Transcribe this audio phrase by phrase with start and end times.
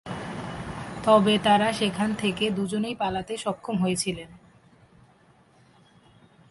[1.05, 4.29] তবে তাঁরা সেখান থেকে দু'জনেই পালাতে সক্ষম হয়েছিলেন।